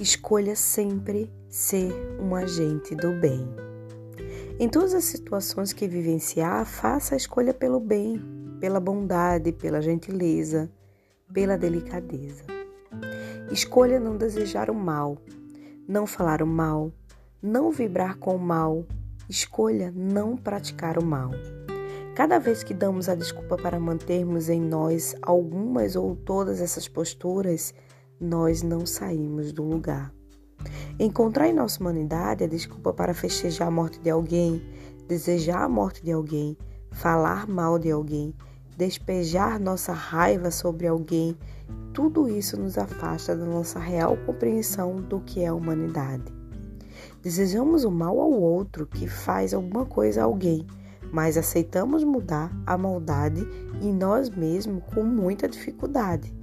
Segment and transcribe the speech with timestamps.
[0.00, 3.46] Escolha sempre ser um agente do bem.
[4.58, 8.18] Em todas as situações que vivenciar, faça a escolha pelo bem,
[8.58, 10.70] pela bondade, pela gentileza,
[11.34, 12.44] pela delicadeza.
[13.52, 15.18] Escolha não desejar o mal,
[15.86, 16.90] não falar o mal,
[17.42, 18.86] não vibrar com o mal.
[19.28, 21.30] Escolha não praticar o mal.
[22.14, 27.74] Cada vez que damos a desculpa para mantermos em nós algumas ou todas essas posturas,
[28.20, 30.12] nós não saímos do lugar.
[30.98, 34.62] Encontrar em nossa humanidade a desculpa para festejar a morte de alguém,
[35.08, 36.56] desejar a morte de alguém,
[36.90, 38.34] falar mal de alguém,
[38.76, 41.34] despejar nossa raiva sobre alguém,
[41.94, 46.24] tudo isso nos afasta da nossa real compreensão do que é a humanidade.
[47.22, 50.66] Desejamos o mal ao outro que faz alguma coisa a alguém,
[51.10, 53.46] mas aceitamos mudar a maldade
[53.80, 56.39] em nós mesmos com muita dificuldade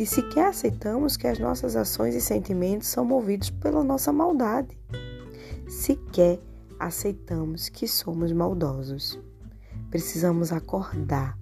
[0.00, 4.78] e sequer aceitamos que as nossas ações e sentimentos são movidos pela nossa maldade.
[5.68, 6.40] Sequer
[6.78, 9.20] aceitamos que somos maldosos.
[9.90, 11.36] Precisamos acordar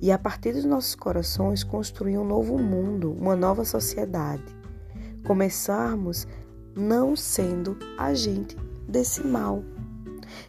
[0.00, 4.44] e, a partir dos nossos corações, construir um novo mundo, uma nova sociedade.
[5.26, 6.28] Começarmos
[6.76, 8.56] não sendo agente
[8.88, 9.64] desse mal.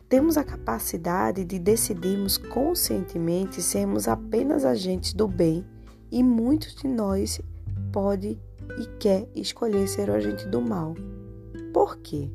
[0.07, 5.65] Temos a capacidade de decidirmos conscientemente sermos apenas agentes do bem
[6.11, 7.41] e muitos de nós
[7.91, 8.39] pode
[8.79, 10.95] e quer escolher ser o agente do mal.
[11.73, 12.29] Por quê?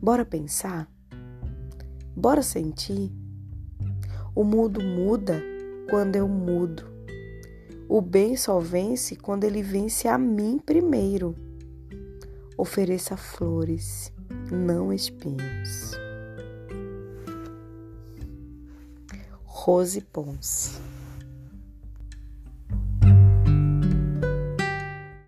[0.00, 0.90] Bora pensar?
[2.16, 3.12] Bora sentir?
[4.34, 5.42] O mundo muda
[5.88, 6.84] quando eu mudo.
[7.88, 11.34] O bem só vence quando ele vence a mim primeiro.
[12.56, 14.12] Ofereça flores,
[14.50, 15.92] não espinhos.
[19.44, 20.78] Rose Ponce